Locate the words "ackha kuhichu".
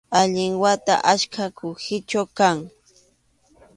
1.13-2.21